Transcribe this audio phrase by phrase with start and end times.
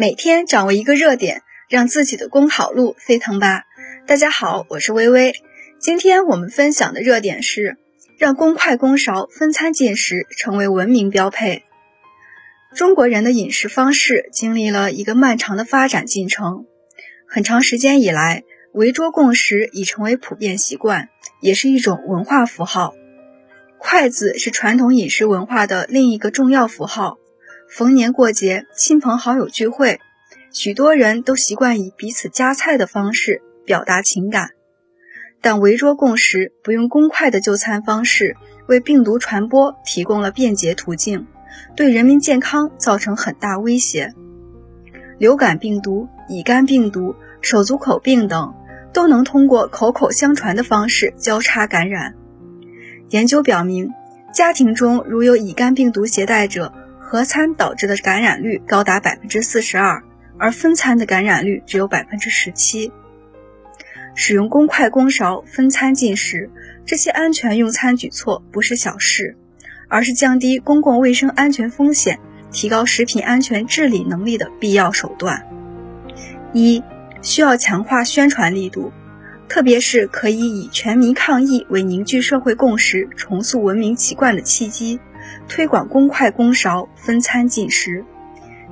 [0.00, 3.64] 每天掌握一个热点，让自己的公考路飞腾吧！
[4.06, 5.34] 大家好，我是微微。
[5.78, 7.76] 今天我们分享的热点是
[8.16, 11.64] 让公筷公勺分餐进食成为文明标配。
[12.74, 16.64] 中国人的饮食方式经历了一个漫长的发展进程，
[17.28, 21.10] 很长时间以来，围桌共食已成为普遍习惯，
[21.42, 22.94] 也是一种文化符号。
[23.76, 27.18] 筷子是传统饮食文化的另一个重要符号。
[27.70, 30.00] 逢年过节、亲朋好友聚会，
[30.52, 34.50] 许多人都习惯以彼此夹菜的方式表达情感。
[35.40, 41.28] 但围桌共食、不用公筷的就餐方式，为病毒传播提供了便捷途径，
[41.76, 44.12] 对人民健康造成很大威胁。
[45.18, 48.52] 流感病毒、乙肝病毒、手足口病等，
[48.92, 52.16] 都能通过口口相传的方式交叉感染。
[53.10, 53.92] 研究表明，
[54.34, 56.72] 家庭中如有乙肝病毒携带者，
[57.10, 60.00] 合餐导致的感染率高达百分之四十二，
[60.38, 62.92] 而分餐的感染率只有百分之十七。
[64.14, 66.48] 使用公筷公勺分餐进食，
[66.86, 69.36] 这些安全用餐举措不是小事，
[69.88, 72.20] 而是降低公共卫生安全风险、
[72.52, 75.44] 提高食品安全治理能力的必要手段。
[76.52, 76.80] 一、
[77.22, 78.92] 需要强化宣传力度，
[79.48, 85.00] 特别是可以以全民抗疫为凝聚社会共识、重塑文明习惯的契机。
[85.48, 88.04] 推广公筷公勺分餐进食，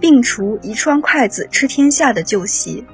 [0.00, 2.84] 摒除一双筷子吃天下的旧习。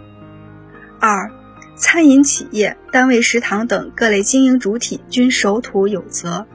[0.98, 1.30] 二、
[1.76, 6.46] 餐饮企业、单位食堂等各类经营主体均守土有责，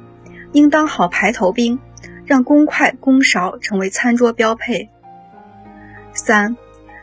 [0.51, 1.79] 应当好排头兵，
[2.25, 4.89] 让公筷公勺成为餐桌标配。
[6.13, 6.57] 三、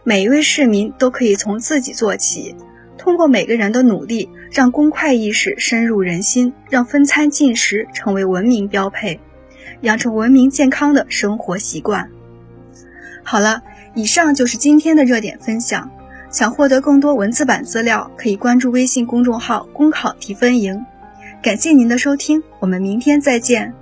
[0.04, 2.56] 每一位市民都可以从自己做起，
[2.98, 9.20] 通过每个人的努力，让公筷意识深入人心，让分餐进食成为文明标配。
[9.82, 12.10] 养成文明健康的生活习惯。
[13.22, 13.62] 好了，
[13.94, 15.90] 以上就是今天的热点分享。
[16.30, 20.84] 想获得更多文字版资料，可以关注微信公众号“公考提分营”。
[21.42, 23.72] 感谢您的收听，我们明天再见。